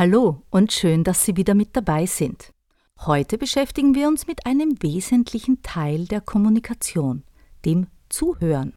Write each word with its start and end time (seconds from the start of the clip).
Hallo 0.00 0.44
und 0.48 0.72
schön, 0.72 1.04
dass 1.04 1.26
Sie 1.26 1.36
wieder 1.36 1.52
mit 1.52 1.76
dabei 1.76 2.06
sind. 2.06 2.54
Heute 3.00 3.36
beschäftigen 3.36 3.94
wir 3.94 4.08
uns 4.08 4.26
mit 4.26 4.46
einem 4.46 4.82
wesentlichen 4.82 5.60
Teil 5.60 6.06
der 6.06 6.22
Kommunikation, 6.22 7.22
dem 7.66 7.86
Zuhören. 8.08 8.72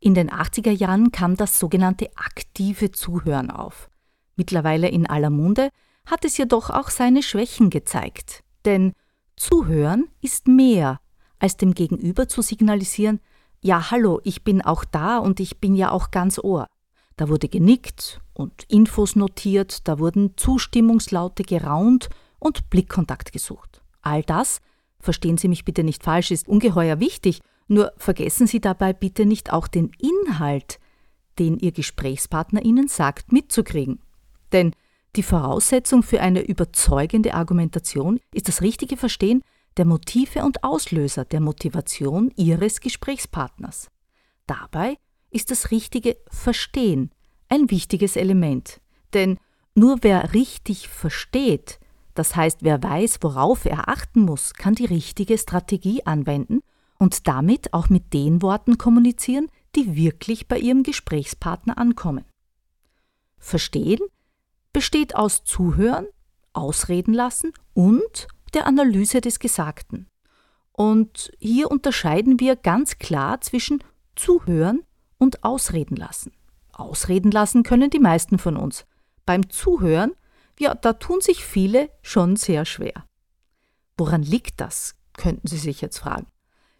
In 0.00 0.12
den 0.12 0.28
80er 0.28 0.70
Jahren 0.70 1.12
kam 1.12 1.36
das 1.36 1.58
sogenannte 1.58 2.10
aktive 2.14 2.92
Zuhören 2.92 3.50
auf. 3.50 3.88
Mittlerweile 4.36 4.90
in 4.90 5.06
aller 5.06 5.30
Munde 5.30 5.70
hat 6.04 6.26
es 6.26 6.36
jedoch 6.36 6.68
auch 6.68 6.90
seine 6.90 7.22
Schwächen 7.22 7.70
gezeigt. 7.70 8.44
Denn 8.66 8.92
Zuhören 9.34 10.08
ist 10.20 10.46
mehr, 10.46 11.00
als 11.38 11.56
dem 11.56 11.72
Gegenüber 11.72 12.28
zu 12.28 12.42
signalisieren, 12.42 13.20
ja 13.62 13.90
hallo, 13.90 14.20
ich 14.24 14.44
bin 14.44 14.60
auch 14.60 14.84
da 14.84 15.16
und 15.16 15.40
ich 15.40 15.58
bin 15.58 15.74
ja 15.74 15.90
auch 15.90 16.10
ganz 16.10 16.38
Ohr. 16.38 16.66
Da 17.18 17.28
wurde 17.28 17.48
genickt 17.48 18.20
und 18.32 18.62
Infos 18.68 19.16
notiert, 19.16 19.88
da 19.88 19.98
wurden 19.98 20.36
Zustimmungslaute 20.36 21.42
geraunt 21.42 22.08
und 22.38 22.70
Blickkontakt 22.70 23.32
gesucht. 23.32 23.82
All 24.02 24.22
das, 24.22 24.60
verstehen 25.00 25.36
Sie 25.36 25.48
mich 25.48 25.64
bitte 25.64 25.82
nicht 25.82 26.04
falsch, 26.04 26.30
ist 26.30 26.46
ungeheuer 26.46 27.00
wichtig, 27.00 27.40
nur 27.66 27.92
vergessen 27.96 28.46
Sie 28.46 28.60
dabei 28.60 28.92
bitte 28.92 29.26
nicht 29.26 29.52
auch 29.52 29.66
den 29.66 29.90
Inhalt, 29.98 30.78
den 31.40 31.58
Ihr 31.58 31.72
Gesprächspartner 31.72 32.64
Ihnen 32.64 32.86
sagt, 32.86 33.32
mitzukriegen. 33.32 33.98
Denn 34.52 34.72
die 35.16 35.24
Voraussetzung 35.24 36.04
für 36.04 36.20
eine 36.20 36.42
überzeugende 36.42 37.34
Argumentation 37.34 38.20
ist 38.32 38.46
das 38.46 38.62
richtige 38.62 38.96
Verstehen 38.96 39.42
der 39.76 39.86
Motive 39.86 40.44
und 40.44 40.62
Auslöser 40.62 41.24
der 41.24 41.40
Motivation 41.40 42.30
Ihres 42.36 42.78
Gesprächspartners. 42.78 43.88
Dabei 44.46 44.98
ist 45.30 45.50
das 45.50 45.70
richtige 45.70 46.16
Verstehen 46.28 47.10
ein 47.48 47.70
wichtiges 47.70 48.16
Element. 48.16 48.80
Denn 49.14 49.38
nur 49.74 49.98
wer 50.02 50.34
richtig 50.34 50.88
versteht, 50.88 51.78
das 52.14 52.36
heißt 52.36 52.58
wer 52.62 52.82
weiß, 52.82 53.18
worauf 53.22 53.64
er 53.64 53.88
achten 53.88 54.22
muss, 54.22 54.54
kann 54.54 54.74
die 54.74 54.84
richtige 54.84 55.38
Strategie 55.38 56.04
anwenden 56.04 56.60
und 56.98 57.28
damit 57.28 57.72
auch 57.72 57.88
mit 57.88 58.12
den 58.12 58.42
Worten 58.42 58.76
kommunizieren, 58.76 59.48
die 59.76 59.96
wirklich 59.96 60.48
bei 60.48 60.58
ihrem 60.58 60.82
Gesprächspartner 60.82 61.78
ankommen. 61.78 62.24
Verstehen 63.38 64.00
besteht 64.72 65.14
aus 65.14 65.44
Zuhören, 65.44 66.06
Ausreden 66.52 67.14
lassen 67.14 67.52
und 67.72 68.26
der 68.54 68.66
Analyse 68.66 69.20
des 69.20 69.38
Gesagten. 69.38 70.08
Und 70.72 71.30
hier 71.38 71.70
unterscheiden 71.70 72.40
wir 72.40 72.56
ganz 72.56 72.98
klar 72.98 73.40
zwischen 73.40 73.82
Zuhören 74.16 74.82
und 75.18 75.44
Ausreden 75.44 75.96
lassen. 75.96 76.32
Ausreden 76.72 77.30
lassen 77.30 77.62
können 77.62 77.90
die 77.90 77.98
meisten 77.98 78.38
von 78.38 78.56
uns. 78.56 78.86
Beim 79.26 79.50
Zuhören, 79.50 80.12
ja, 80.58 80.74
da 80.74 80.94
tun 80.94 81.20
sich 81.20 81.44
viele 81.44 81.90
schon 82.02 82.36
sehr 82.36 82.64
schwer. 82.64 83.04
Woran 83.96 84.22
liegt 84.22 84.60
das, 84.60 84.94
könnten 85.16 85.48
Sie 85.48 85.58
sich 85.58 85.80
jetzt 85.80 85.98
fragen. 85.98 86.26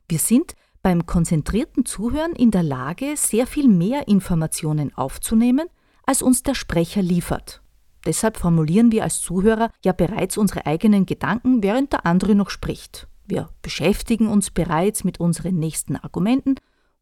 Wir 0.08 0.18
sind 0.18 0.54
beim 0.82 1.04
konzentrierten 1.06 1.84
Zuhören 1.84 2.32
in 2.32 2.50
der 2.50 2.62
Lage, 2.62 3.16
sehr 3.16 3.46
viel 3.46 3.68
mehr 3.68 4.08
Informationen 4.08 4.94
aufzunehmen, 4.96 5.68
als 6.04 6.22
uns 6.22 6.42
der 6.42 6.54
Sprecher 6.54 7.02
liefert. 7.02 7.60
Deshalb 8.06 8.36
formulieren 8.38 8.92
wir 8.92 9.02
als 9.02 9.20
Zuhörer 9.20 9.70
ja 9.84 9.92
bereits 9.92 10.38
unsere 10.38 10.64
eigenen 10.64 11.04
Gedanken, 11.04 11.62
während 11.62 11.92
der 11.92 12.06
andere 12.06 12.34
noch 12.34 12.50
spricht. 12.50 13.08
Wir 13.26 13.50
beschäftigen 13.60 14.28
uns 14.28 14.50
bereits 14.50 15.04
mit 15.04 15.20
unseren 15.20 15.56
nächsten 15.56 15.96
Argumenten 15.96 16.54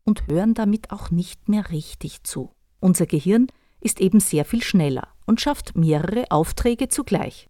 und 0.07 0.27
hören 0.29 0.55
damit 0.55 0.91
auch 0.91 1.11
nicht 1.11 1.49
mehr 1.51 1.71
richtig 1.71 2.23
zu. 2.23 2.53
Unser 2.81 3.07
Gehirn 3.07 3.49
ist 3.81 4.01
eben 4.01 4.21
sehr 4.21 4.45
viel 4.47 4.63
schneller 4.63 5.09
und 5.27 5.41
schafft 5.41 5.77
mehrere 5.77 6.31
Aufträge 6.31 6.89
zugleich, 6.89 7.49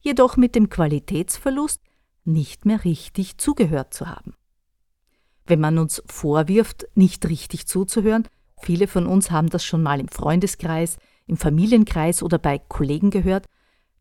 jedoch 0.00 0.36
mit 0.36 0.54
dem 0.54 0.70
Qualitätsverlust, 0.70 1.82
nicht 2.24 2.64
mehr 2.64 2.84
richtig 2.84 3.38
zugehört 3.38 3.92
zu 3.92 4.08
haben. 4.08 4.34
Wenn 5.44 5.60
man 5.60 5.78
uns 5.78 6.02
vorwirft, 6.06 6.86
nicht 6.94 7.28
richtig 7.28 7.66
zuzuhören, 7.66 8.26
viele 8.60 8.88
von 8.88 9.06
uns 9.06 9.30
haben 9.30 9.50
das 9.50 9.64
schon 9.64 9.82
mal 9.82 10.00
im 10.00 10.08
Freundeskreis, 10.08 10.98
im 11.26 11.36
Familienkreis 11.36 12.22
oder 12.22 12.38
bei 12.38 12.58
Kollegen 12.58 13.10
gehört, 13.10 13.46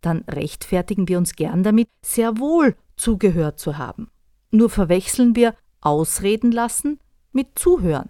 dann 0.01 0.19
rechtfertigen 0.29 1.07
wir 1.07 1.17
uns 1.17 1.35
gern 1.35 1.63
damit, 1.63 1.89
sehr 2.03 2.38
wohl 2.38 2.75
zugehört 2.95 3.59
zu 3.59 3.77
haben. 3.77 4.09
Nur 4.51 4.69
verwechseln 4.69 5.35
wir 5.35 5.55
Ausreden 5.81 6.51
lassen 6.51 6.99
mit 7.35 7.59
Zuhören. 7.59 8.09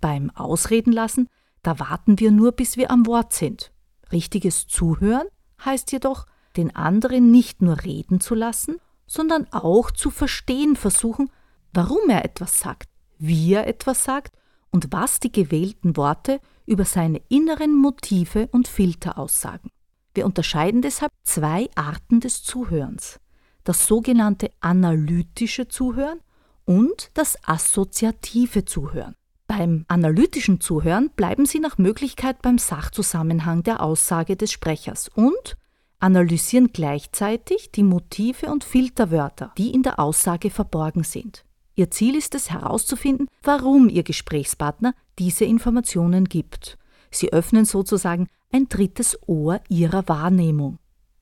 Beim 0.00 0.30
Ausreden 0.30 0.92
lassen, 0.92 1.28
da 1.62 1.78
warten 1.78 2.18
wir 2.18 2.30
nur, 2.30 2.52
bis 2.52 2.76
wir 2.76 2.90
am 2.90 3.06
Wort 3.06 3.32
sind. 3.32 3.72
Richtiges 4.12 4.66
Zuhören 4.66 5.28
heißt 5.64 5.92
jedoch, 5.92 6.26
den 6.56 6.74
anderen 6.74 7.30
nicht 7.30 7.62
nur 7.62 7.84
reden 7.84 8.20
zu 8.20 8.34
lassen, 8.34 8.76
sondern 9.06 9.46
auch 9.52 9.90
zu 9.90 10.10
verstehen 10.10 10.76
versuchen, 10.76 11.30
warum 11.72 12.08
er 12.08 12.24
etwas 12.24 12.60
sagt, 12.60 12.88
wie 13.18 13.52
er 13.52 13.66
etwas 13.66 14.04
sagt 14.04 14.36
und 14.70 14.92
was 14.92 15.20
die 15.20 15.32
gewählten 15.32 15.96
Worte 15.96 16.40
über 16.66 16.84
seine 16.84 17.20
inneren 17.28 17.74
Motive 17.74 18.48
und 18.52 18.68
Filter 18.68 19.18
aussagen. 19.18 19.70
Wir 20.14 20.26
unterscheiden 20.26 20.82
deshalb 20.82 21.12
zwei 21.22 21.68
Arten 21.74 22.20
des 22.20 22.42
Zuhörens. 22.42 23.20
Das 23.64 23.86
sogenannte 23.86 24.50
analytische 24.60 25.68
Zuhören 25.68 26.20
und 26.70 27.10
das 27.14 27.36
assoziative 27.42 28.64
Zuhören. 28.64 29.16
Beim 29.48 29.84
analytischen 29.88 30.60
Zuhören 30.60 31.10
bleiben 31.16 31.44
Sie 31.44 31.58
nach 31.58 31.78
Möglichkeit 31.78 32.42
beim 32.42 32.58
Sachzusammenhang 32.58 33.64
der 33.64 33.82
Aussage 33.82 34.36
des 34.36 34.52
Sprechers 34.52 35.08
und 35.12 35.56
analysieren 35.98 36.70
gleichzeitig 36.72 37.72
die 37.72 37.82
Motive 37.82 38.46
und 38.52 38.62
Filterwörter, 38.62 39.52
die 39.58 39.74
in 39.74 39.82
der 39.82 39.98
Aussage 39.98 40.48
verborgen 40.48 41.02
sind. 41.02 41.44
Ihr 41.74 41.90
Ziel 41.90 42.14
ist 42.14 42.36
es 42.36 42.52
herauszufinden, 42.52 43.26
warum 43.42 43.88
Ihr 43.88 44.04
Gesprächspartner 44.04 44.94
diese 45.18 45.44
Informationen 45.46 46.26
gibt. 46.26 46.78
Sie 47.10 47.32
öffnen 47.32 47.64
sozusagen 47.64 48.28
ein 48.52 48.68
drittes 48.68 49.18
Ohr 49.26 49.60
Ihrer 49.68 50.06
Wahrnehmung. 50.06 50.78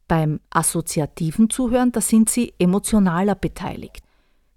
Beim 0.09 0.41
assoziativen 0.51 1.49
Zuhören, 1.49 1.91
da 1.91 2.03
sind 2.03 2.29
Sie 2.29 2.53
emotionaler 2.59 3.35
beteiligt. 3.35 4.03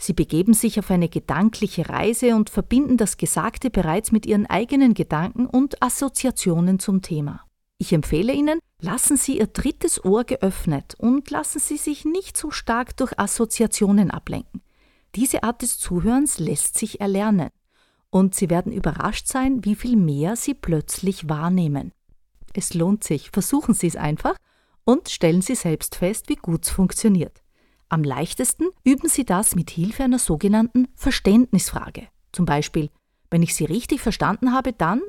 Sie 0.02 0.14
begeben 0.14 0.56
sich 0.56 0.80
auf 0.80 0.90
eine 0.90 1.10
gedankliche 1.10 1.88
Reise 1.88 2.36
und 2.36 2.50
verbinden 2.50 2.98
das 2.98 3.18
Gesagte 3.18 3.70
bereits 3.70 4.12
mit 4.12 4.26
Ihren 4.26 4.48
eigenen 4.48 4.96
Gedanken 4.96 5.46
und 5.46 5.80
Assoziationen 5.84 6.80
zum 6.80 7.04
Thema. 7.04 7.46
Ich 7.78 7.94
empfehle 7.94 8.34
Ihnen, 8.34 8.60
lassen 8.80 9.16
Sie 9.16 9.38
Ihr 9.38 9.46
drittes 9.46 10.04
Ohr 10.04 10.24
geöffnet 10.24 10.96
und 10.98 11.30
lassen 11.30 11.60
Sie 11.60 11.78
sich 11.78 12.04
nicht 12.04 12.36
so 12.36 12.50
stark 12.50 12.98
durch 12.98 13.20
Assoziationen 13.20 14.10
ablenken. 14.10 14.64
Diese 15.14 15.44
Art 15.44 15.62
des 15.62 15.78
Zuhörens 15.78 16.40
lässt 16.40 16.80
sich 16.80 17.00
erlernen. 17.00 17.50
Und 18.10 18.34
Sie 18.34 18.50
werden 18.50 18.72
überrascht 18.72 19.28
sein, 19.28 19.66
wie 19.66 19.76
viel 19.76 19.96
mehr 19.96 20.36
Sie 20.36 20.56
plötzlich 20.56 21.30
wahrnehmen. 21.30 21.92
Es 22.56 22.74
lohnt 22.74 23.04
sich, 23.04 23.30
versuchen 23.30 23.76
Sie 23.76 23.88
es 23.88 23.98
einfach 23.98 24.36
und 24.84 25.10
stellen 25.10 25.44
Sie 25.44 25.56
selbst 25.56 25.96
fest, 25.96 26.28
wie 26.28 26.38
gut 26.38 26.66
es 26.66 26.72
funktioniert. 26.72 27.41
Am 27.92 28.06
leichtesten 28.06 28.70
üben 28.86 29.10
Sie 29.10 29.26
das 29.26 29.54
mit 29.54 29.70
Hilfe 29.70 30.06
einer 30.06 30.18
sogenannten 30.18 30.88
Verständnisfrage. 30.96 32.08
Zum 32.32 32.46
Beispiel, 32.46 32.90
wenn 33.30 33.44
ich 33.44 33.54
Sie 33.54 33.66
richtig 33.66 34.00
verstanden 34.00 34.54
habe, 34.54 34.72
dann 34.72 35.02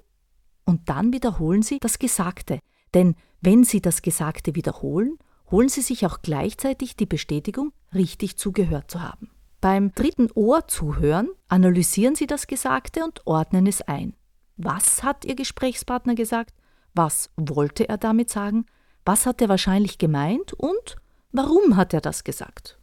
und 0.64 0.88
dann 0.88 1.12
wiederholen 1.12 1.62
Sie 1.62 1.78
das 1.78 2.00
Gesagte. 2.00 2.58
Denn 2.92 3.14
wenn 3.40 3.62
Sie 3.62 3.80
das 3.80 4.02
Gesagte 4.02 4.56
wiederholen, 4.56 5.16
holen 5.48 5.68
Sie 5.68 5.80
sich 5.80 6.04
auch 6.06 6.22
gleichzeitig 6.22 6.96
die 6.96 7.06
Bestätigung, 7.06 7.72
richtig 7.94 8.36
zugehört 8.36 8.90
zu 8.90 9.00
haben. 9.00 9.30
Beim 9.60 9.92
dritten 9.92 10.28
Ohr 10.34 10.66
zuhören, 10.66 11.28
analysieren 11.46 12.16
Sie 12.16 12.26
das 12.26 12.48
Gesagte 12.48 13.04
und 13.04 13.24
ordnen 13.28 13.68
es 13.68 13.82
ein. 13.82 14.16
Was 14.56 15.04
hat 15.04 15.24
Ihr 15.24 15.36
Gesprächspartner 15.36 16.16
gesagt? 16.16 16.52
Was 16.94 17.30
wollte 17.36 17.88
er 17.88 17.96
damit 17.96 18.28
sagen? 18.28 18.66
Was 19.04 19.24
hat 19.24 19.40
er 19.40 19.48
wahrscheinlich 19.48 19.98
gemeint? 19.98 20.52
Und 20.54 20.96
warum 21.32 21.76
hat 21.76 21.94
er 21.94 22.00
das 22.00 22.24
gesagt? 22.24 22.78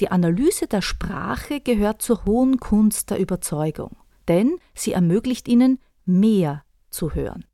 Die 0.00 0.10
Analyse 0.10 0.66
der 0.66 0.82
Sprache 0.82 1.60
gehört 1.60 2.02
zur 2.02 2.24
hohen 2.24 2.58
Kunst 2.58 3.10
der 3.10 3.18
Überzeugung, 3.18 3.96
denn 4.28 4.58
sie 4.74 4.92
ermöglicht 4.92 5.48
Ihnen, 5.48 5.78
mehr 6.04 6.64
zu 6.90 7.14
hören. 7.14 7.44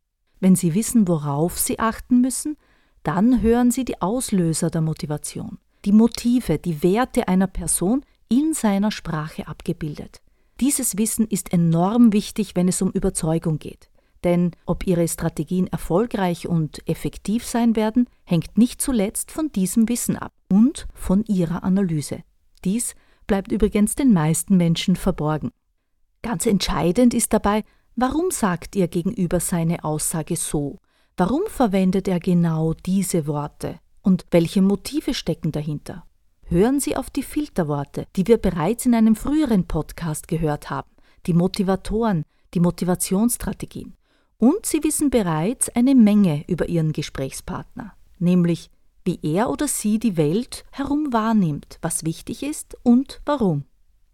Wenn 0.41 0.57
Sie 0.57 0.75
wissen, 0.75 1.07
worauf 1.07 1.59
Sie 1.59 1.79
achten 1.79 2.21
müssen, 2.21 2.57
dann 3.05 3.43
hören 3.43 3.71
Sie 3.71 3.85
die 3.85 4.03
Auslöser 4.03 4.71
der 4.71 4.81
Motivation, 4.81 5.59
die 5.85 5.93
Motive, 5.93 6.59
die 6.59 6.83
Werte 6.83 7.29
einer 7.29 7.47
Person 7.47 8.05
in 8.29 8.53
seiner 8.55 8.91
Sprache 8.91 9.47
abgebildet. 9.47 10.21
Dieses 10.61 10.99
Wissen 10.99 11.27
ist 11.29 11.53
enorm 11.53 12.13
wichtig, 12.13 12.57
wenn 12.57 12.69
es 12.69 12.83
um 12.83 12.91
Überzeugung 12.91 13.59
geht. 13.59 13.89
Denn 14.25 14.53
ob 14.67 14.87
Ihre 14.87 15.09
Strategien 15.09 15.67
erfolgreich 15.67 16.47
und 16.47 16.87
effektiv 16.89 17.45
sein 17.45 17.75
werden, 17.75 18.09
hängt 18.25 18.57
nicht 18.57 18.81
zuletzt 18.81 19.33
von 19.33 19.51
diesem 19.51 19.89
Wissen 19.89 20.17
ab 20.17 20.33
und 20.49 20.87
von 20.95 21.25
Ihrer 21.25 21.65
Analyse. 21.65 22.23
Dies 22.65 22.95
bleibt 23.27 23.51
übrigens 23.51 23.95
den 23.95 24.13
meisten 24.13 24.57
Menschen 24.57 24.95
verborgen. 24.95 25.51
Ganz 26.23 26.47
entscheidend 26.47 27.15
ist 27.15 27.33
dabei, 27.33 27.65
warum 27.97 28.31
sagt 28.31 28.77
Ihr 28.77 28.87
Gegenüber 28.87 29.41
seine 29.41 29.85
Aussage 29.85 30.37
so? 30.37 30.79
Warum 31.17 31.43
verwendet 31.47 32.09
er 32.09 32.21
genau 32.21 32.75
diese 32.75 33.27
Worte? 33.27 33.81
Und 34.03 34.27
welche 34.31 34.63
Motive 34.63 35.15
stecken 35.15 35.53
dahinter? 35.53 36.05
Hören 36.45 36.81
Sie 36.81 36.97
auf 36.97 37.11
die 37.11 37.23
Filterworte, 37.23 38.07
die 38.17 38.27
wir 38.27 38.39
bereits 38.39 38.87
in 38.87 38.95
einem 38.95 39.17
früheren 39.17 39.67
Podcast 39.67 40.29
gehört 40.29 40.71
haben, 40.71 40.91
die 41.27 41.35
Motivatoren, 41.35 42.25
die 42.55 42.61
Motivationsstrategien. 42.61 43.95
Und 44.43 44.67
Sie 44.67 44.83
wissen 44.83 45.09
bereits 45.09 45.69
eine 45.69 45.95
Menge 45.95 46.43
über 46.49 46.69
Ihren 46.69 46.91
Gesprächspartner, 46.91 47.95
nämlich 48.19 48.71
wie 49.05 49.21
er 49.23 49.49
oder 49.49 49.69
sie 49.69 50.01
die 50.01 50.17
Welt 50.17 50.65
herum 50.73 51.13
wahrnimmt, 51.13 51.79
was 51.81 52.05
wichtig 52.05 52.43
ist 52.43 52.77
und 52.83 53.21
warum. 53.25 53.67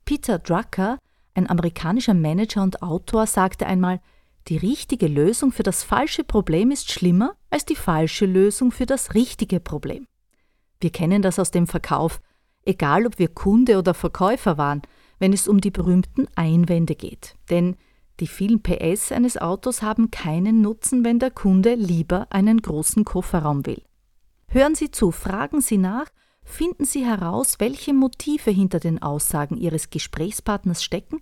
Peter 0.04 0.38
Drucker, 0.38 0.98
ein 1.32 1.48
amerikanischer 1.48 2.12
Manager 2.12 2.62
und 2.62 2.82
Autor, 2.82 3.26
sagte 3.26 3.64
einmal, 3.64 4.02
die 4.48 4.58
richtige 4.58 5.06
Lösung 5.06 5.50
für 5.50 5.62
das 5.62 5.82
falsche 5.82 6.25
Problem 6.25 6.72
ist 6.72 6.92
schlimmer 6.92 7.34
als 7.48 7.64
die 7.64 7.76
falsche 7.76 8.26
Lösung 8.26 8.70
für 8.70 8.84
das 8.84 9.14
richtige 9.14 9.60
Problem. 9.60 10.04
Wir 10.78 10.90
kennen 10.90 11.22
das 11.22 11.38
aus 11.38 11.52
dem 11.52 11.66
Verkauf, 11.66 12.20
egal 12.66 13.06
ob 13.06 13.19
wir 13.19 13.28
Kunde 13.28 13.78
oder 13.78 13.94
Verkäufer 13.94 14.58
waren, 14.58 14.82
wenn 15.20 15.32
es 15.32 15.48
um 15.48 15.58
die 15.62 15.70
berühmten 15.70 16.26
Einwände 16.34 16.96
geht. 16.96 17.34
Denn 17.48 17.76
die 18.20 18.26
vielen 18.26 18.62
PS 18.62 19.12
eines 19.12 19.37
Autos 19.37 19.82
haben 19.82 20.11
keinen 20.11 20.61
Nutzen, 20.61 21.05
wenn 21.05 21.19
der 21.19 21.31
Kunde 21.31 21.75
lieber 21.75 22.26
einen 22.31 22.61
großen 22.61 23.05
Kofferraum 23.05 23.67
will. 23.67 23.82
Hören 24.49 24.75
Sie 24.75 24.91
zu, 24.91 25.11
fragen 25.11 25.61
Sie 25.61 25.79
nach, 25.79 26.06
finden 26.43 26.85
Sie 26.85 27.05
heraus, 27.05 27.61
welche 27.61 27.93
Motive 27.93 28.50
hinter 28.50 28.81
den 28.81 29.03
Aussagen 29.03 29.56
Ihres 29.56 29.91
Gesprächspartners 29.91 30.82
stecken 30.82 31.20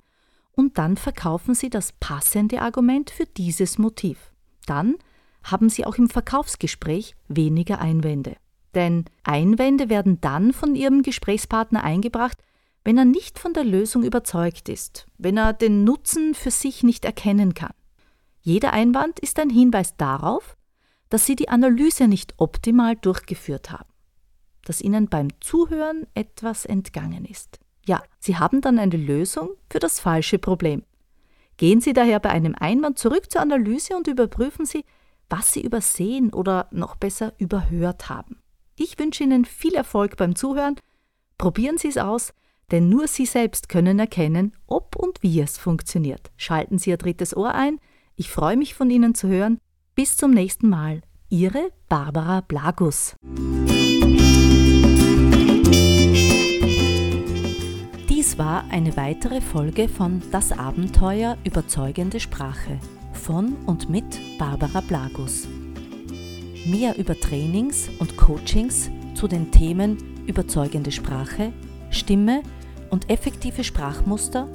und 0.52 0.78
dann 0.78 0.96
verkaufen 0.96 1.54
Sie 1.54 1.69
das 1.69 1.93
passende 1.93 2.62
Argument 2.62 3.10
für 3.10 3.26
dieses 3.26 3.78
Motiv. 3.78 4.32
Dann 4.66 4.96
haben 5.42 5.69
Sie 5.69 5.84
auch 5.84 5.96
im 5.96 6.08
Verkaufsgespräch 6.08 7.14
weniger 7.28 7.81
Einwände. 7.81 8.37
Denn 8.75 9.04
Einwände 9.22 9.88
werden 9.88 10.20
dann 10.20 10.52
von 10.52 10.75
Ihrem 10.75 11.02
Gesprächspartner 11.02 11.84
eingebracht, 11.84 12.38
wenn 12.86 12.98
er 12.98 13.04
nicht 13.04 13.40
von 13.40 13.52
der 13.52 13.64
Lösung 13.64 14.04
überzeugt 14.04 14.68
ist, 14.68 15.08
wenn 15.18 15.36
er 15.36 15.52
den 15.52 15.82
Nutzen 15.82 16.34
für 16.34 16.52
sich 16.52 16.84
nicht 16.84 17.04
erkennen 17.04 17.52
kann. 17.52 17.72
Jeder 18.42 18.72
Einwand 18.72 19.18
ist 19.18 19.40
ein 19.40 19.50
Hinweis 19.50 19.96
darauf, 19.96 20.56
dass 21.08 21.26
Sie 21.26 21.34
die 21.34 21.48
Analyse 21.48 22.06
nicht 22.06 22.34
optimal 22.36 22.94
durchgeführt 22.94 23.72
haben, 23.72 23.88
dass 24.64 24.80
Ihnen 24.80 25.08
beim 25.08 25.30
Zuhören 25.40 26.06
etwas 26.14 26.64
entgangen 26.64 27.24
ist. 27.24 27.58
Ja, 27.84 28.04
Sie 28.20 28.36
haben 28.36 28.60
dann 28.60 28.78
eine 28.78 28.96
Lösung 28.96 29.48
für 29.68 29.80
das 29.80 29.98
falsche 29.98 30.38
Problem. 30.38 30.84
Gehen 31.56 31.80
Sie 31.80 31.92
daher 31.92 32.20
bei 32.20 32.30
einem 32.30 32.54
Einwand 32.54 33.00
zurück 33.00 33.32
zur 33.32 33.40
Analyse 33.40 33.96
und 33.96 34.06
überprüfen 34.06 34.64
Sie, 34.64 34.84
was 35.28 35.52
Sie 35.52 35.62
übersehen 35.62 36.32
oder 36.32 36.68
noch 36.70 36.94
besser 36.94 37.32
überhört 37.38 38.08
haben. 38.08 38.40
Ich 38.76 38.96
wünsche 38.96 39.24
Ihnen 39.24 39.44
viel 39.44 39.74
Erfolg 39.74 40.16
beim 40.16 40.36
Zuhören. 40.36 40.76
Probieren 41.36 41.78
Sie 41.78 41.88
es 41.88 41.98
aus, 41.98 42.32
denn 42.70 42.88
nur 42.88 43.06
Sie 43.06 43.26
selbst 43.26 43.68
können 43.68 43.98
erkennen, 43.98 44.52
ob 44.66 44.96
und 44.96 45.22
wie 45.22 45.40
es 45.40 45.58
funktioniert. 45.58 46.30
Schalten 46.36 46.78
Sie 46.78 46.90
Ihr 46.90 46.96
drittes 46.96 47.36
Ohr 47.36 47.54
ein. 47.54 47.78
Ich 48.16 48.30
freue 48.30 48.56
mich 48.56 48.74
von 48.74 48.90
Ihnen 48.90 49.14
zu 49.14 49.28
hören. 49.28 49.58
Bis 49.94 50.16
zum 50.16 50.32
nächsten 50.32 50.68
Mal. 50.68 51.02
Ihre 51.28 51.70
Barbara 51.88 52.40
Blagus. 52.40 53.14
Dies 58.08 58.38
war 58.38 58.64
eine 58.70 58.96
weitere 58.96 59.40
Folge 59.40 59.88
von 59.88 60.22
Das 60.30 60.52
Abenteuer 60.52 61.36
Überzeugende 61.44 62.20
Sprache 62.20 62.78
von 63.12 63.56
und 63.66 63.90
mit 63.90 64.04
Barbara 64.38 64.80
Blagus. 64.80 65.48
Mehr 66.64 66.96
über 66.96 67.18
Trainings 67.18 67.88
und 67.98 68.16
Coachings 68.16 68.90
zu 69.14 69.26
den 69.26 69.50
Themen 69.50 69.98
überzeugende 70.26 70.92
Sprache, 70.92 71.52
Stimme 71.90 72.42
und 72.96 73.10
effektive 73.10 73.62
Sprachmuster 73.62 74.48